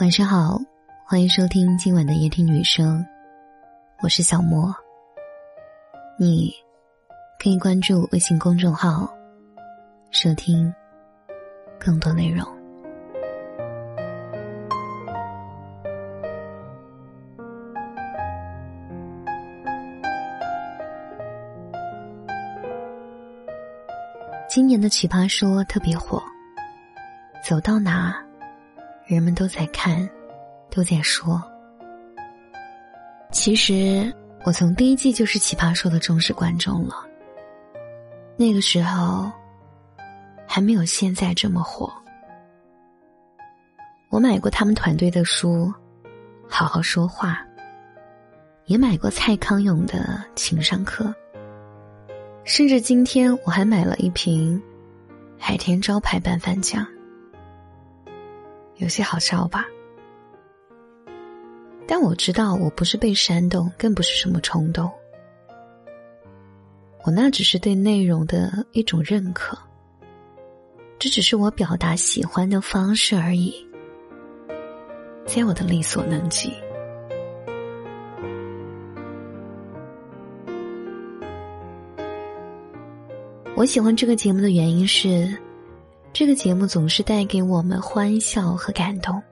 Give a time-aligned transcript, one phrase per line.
[0.00, 0.60] 晚上好，
[1.04, 3.04] 欢迎收听今晚的夜听女生，
[4.00, 4.72] 我是小莫。
[6.16, 6.52] 你
[7.42, 9.12] 可以关注微信公众号，
[10.12, 10.72] 收听
[11.80, 12.46] 更多内容。
[24.48, 26.22] 今年的奇葩说特别火，
[27.44, 28.27] 走到哪儿。
[29.08, 30.06] 人们都在看，
[30.70, 31.42] 都在说。
[33.32, 36.94] 其实我从第一季就是《奇葩说》的忠实观众了。
[38.36, 39.32] 那个时候
[40.46, 41.90] 还没有现在这么火。
[44.10, 45.72] 我买过他们团队的书，
[46.46, 47.42] 《好好说话》，
[48.66, 51.14] 也买过蔡康永的情商课，
[52.44, 54.62] 甚至今天我还买了一瓶
[55.38, 56.86] 海天招牌拌饭酱。
[58.78, 59.66] 有些好笑吧，
[61.86, 64.88] 但我知道我不是被煽动，更不是什么冲动，
[67.04, 69.58] 我那只是对内容的一种认可，
[70.96, 73.52] 这只是我表达喜欢的方式而已，
[75.26, 76.52] 在我的力所能及。
[83.56, 85.36] 我喜欢这个节目的原因是。
[86.12, 89.22] 这个节目总是带给我们欢笑和感动，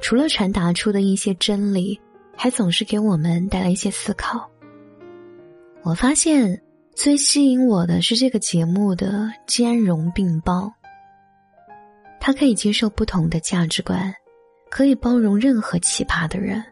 [0.00, 2.00] 除了传达出的一些真理，
[2.36, 4.50] 还总是给我们带来一些思考。
[5.82, 6.60] 我发现
[6.94, 10.72] 最吸引我的是这个节目的兼容并包，
[12.18, 14.12] 它可以接受不同的价值观，
[14.70, 16.62] 可以包容任何奇葩的人，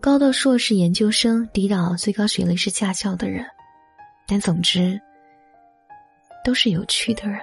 [0.00, 3.46] 高到硕士研究生，低到最高学历是驾校的人，
[4.26, 5.00] 但总之。
[6.44, 7.38] 都是有趣的人，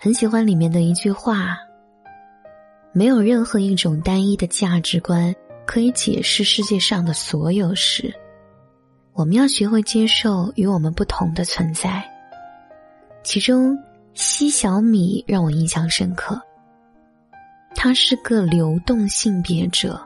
[0.00, 1.56] 很喜欢里面的一句话
[2.92, 8.12] ：“没有任何一种单一的价值观可以解释世界上的所有事。
[9.12, 12.02] 我们要学会接受与我们不同的存在。”
[13.22, 13.78] 其中，
[14.14, 16.40] 西小米让我印象深刻。
[17.74, 20.00] 他是个流动性别者，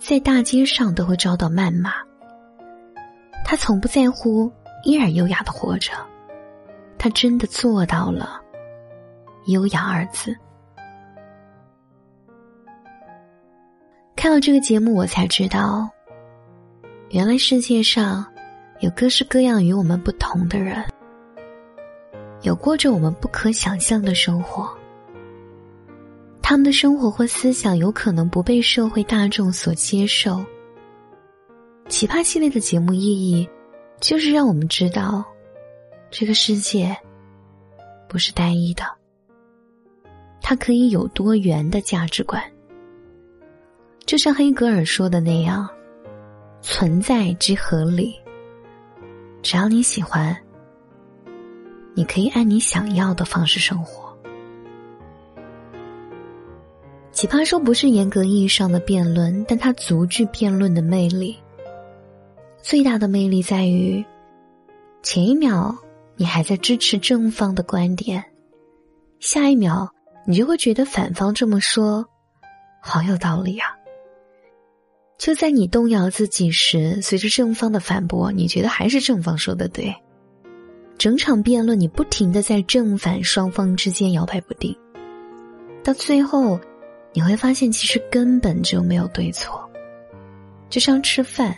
[0.00, 1.92] 在大街上都会遭到谩骂。
[3.44, 4.50] 他从不在乎。
[4.84, 5.92] 依然优雅的活着，
[6.98, 8.40] 他真的做到了
[9.46, 10.36] “优雅”二字。
[14.16, 15.88] 看了这个节目，我才知道，
[17.08, 18.24] 原来世界上
[18.80, 20.84] 有各式各样与我们不同的人，
[22.42, 24.68] 有过着我们不可想象的生活。
[26.42, 30.44] 他们的生活或思想有可能不被社会大众所接受。
[31.88, 33.48] 奇葩系列的节目意义。
[34.00, 35.22] 就是让我们知道，
[36.10, 36.96] 这个世界
[38.08, 38.82] 不是单一的，
[40.40, 42.42] 它可以有多元的价值观。
[44.06, 45.68] 就像黑格尔说的那样，
[46.62, 48.18] 存在即合理。
[49.42, 50.36] 只要你喜欢，
[51.94, 54.10] 你可以按你想要的方式生活。
[57.12, 61.38] 奇葩说不是严格意义上的辩论，但它足具辩论的魅力。
[62.62, 64.04] 最大的魅力在于，
[65.02, 65.76] 前一秒
[66.16, 68.22] 你还在支持正方的观点，
[69.18, 69.92] 下一秒
[70.26, 72.06] 你就会觉得反方这么说，
[72.82, 73.68] 好有道理啊！
[75.18, 79.94] 就在你动摇自己时，随着正方的反驳，你觉得还是正方说的对。
[80.98, 84.76] 整场辩论，你不停的在正反双方之间摇摆不定，
[85.82, 86.60] 到最后，
[87.14, 89.66] 你会发现其实根本就没有对错，
[90.68, 91.56] 就像吃饭。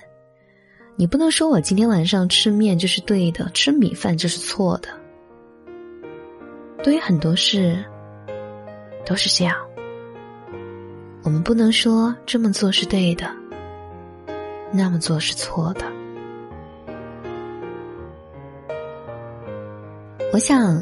[0.96, 4.88] 你不能说我今天晚上吃面就是对的，吃米饭就是错的。
[6.82, 7.84] 对于很多事，
[9.04, 9.56] 都是这样。
[11.22, 13.30] 我们不能说这么做是对的，
[14.72, 15.86] 那么做是错的。
[20.32, 20.80] 我想，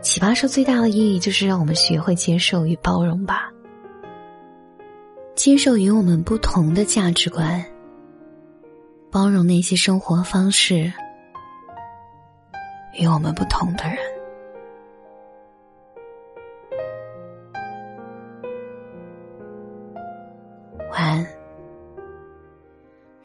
[0.00, 3.50] 奇葩说最大的意义就是让我们学会接受与包容吧，
[5.34, 7.64] 接受与我们不同的价值观。
[9.12, 10.90] 包容那些生活方式
[12.98, 13.98] 与我们不同的人。
[20.90, 21.20] 晚安。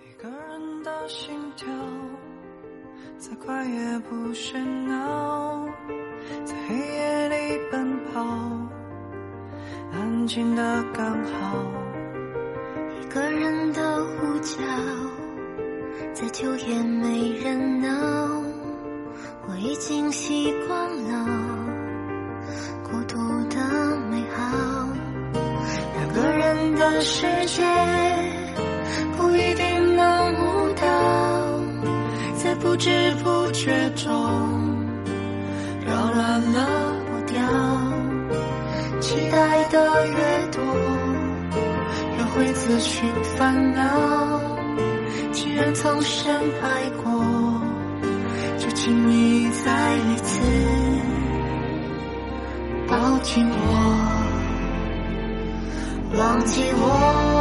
[0.03, 1.65] 一个人的心跳，
[3.17, 5.65] 再快也不喧闹，
[6.43, 8.21] 在黑夜里奔跑，
[9.93, 11.55] 安静的刚好。
[13.01, 14.57] 一个人的呼叫。
[16.19, 17.87] 再久也没人闹，
[19.47, 21.25] 我已经习惯了
[22.83, 23.17] 孤独
[23.49, 24.89] 的美好。
[25.93, 27.63] 两个人的世界
[29.15, 30.83] 不一定能舞蹈，
[32.35, 34.11] 在不知不觉中
[35.85, 37.39] 扰乱了步调。
[38.99, 40.63] 期待的越多，
[42.17, 44.57] 越会自寻烦恼。
[45.57, 46.31] 人曾深
[46.61, 47.11] 爱过，
[48.59, 50.39] 就请你再一次
[52.87, 53.73] 抱紧我。
[56.15, 57.36] 忘记，我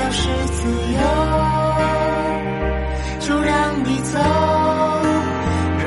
[0.00, 1.00] 要是自由，
[3.20, 3.52] 就让
[3.84, 4.18] 你走，
[5.84, 5.86] 让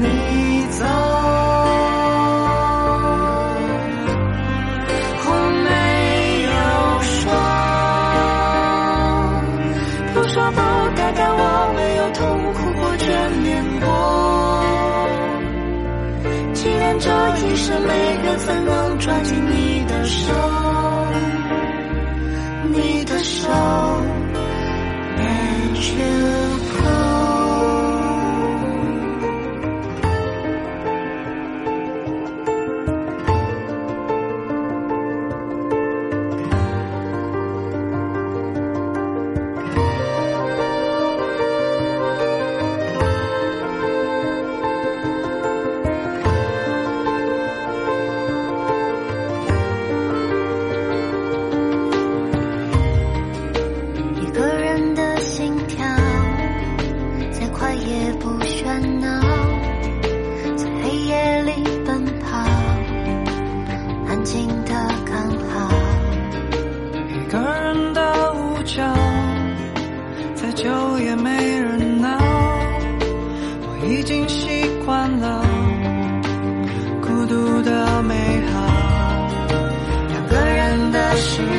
[0.00, 0.04] 你
[0.70, 0.84] 走。
[5.24, 5.28] 我
[5.64, 5.70] 没
[6.44, 6.50] 有
[7.02, 7.24] 说，
[10.14, 10.58] 不说不
[10.96, 11.40] 代表我
[11.76, 12.20] 没有痛
[12.54, 13.02] 苦过、眷
[13.42, 13.86] 恋过。
[16.54, 17.08] 既然这
[17.38, 17.88] 一生没
[18.22, 20.32] 缘分能抓紧你的手，
[23.22, 23.48] 手
[25.16, 26.41] 也去了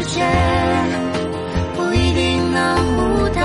[0.04, 0.20] 世界
[1.78, 2.60] 不一定能
[2.98, 3.40] 舞蹈，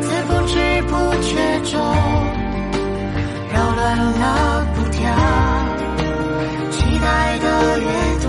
[0.00, 0.58] 在不知
[0.88, 1.30] 不觉
[1.70, 1.80] 中
[3.52, 4.98] 扰乱了步调。
[6.72, 7.46] 期待的
[7.78, 7.86] 越
[8.24, 8.26] 多，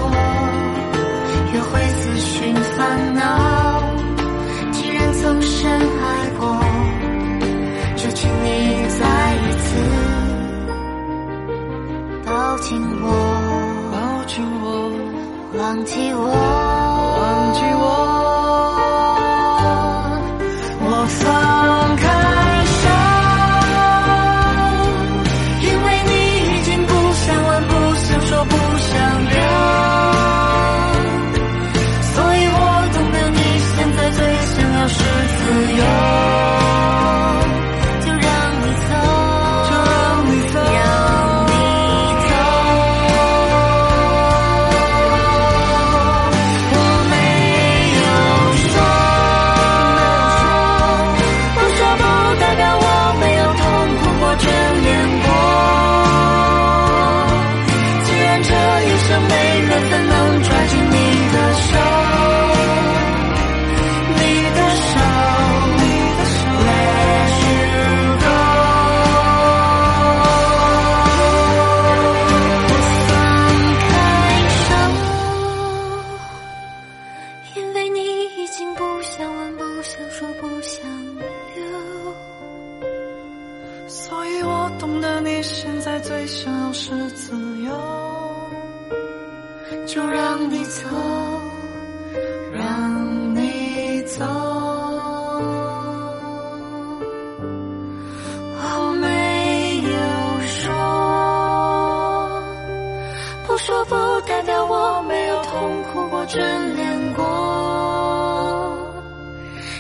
[1.54, 3.20] 越会自寻烦恼。
[4.72, 6.06] 既然曾深爱
[6.38, 6.44] 过，
[7.96, 8.48] 就请你
[9.00, 9.04] 再
[9.34, 9.66] 一次
[12.28, 13.08] 抱紧我。
[13.92, 14.66] 抱紧我，
[15.58, 16.35] 忘记我，
[21.24, 21.75] 我
[85.46, 87.72] 现在最想要是自由。
[89.88, 90.88] 就让你走，
[92.52, 94.26] 让你走。
[98.58, 99.08] 我没
[99.84, 99.90] 有
[100.48, 100.74] 说，
[103.48, 103.96] 不说不
[104.28, 106.40] 代表我没有痛苦过、眷
[106.76, 107.24] 恋过。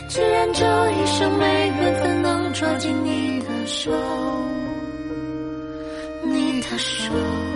[0.08, 3.92] 既然这一生没缘分能抓紧你的手，
[6.68, 7.55] 他说。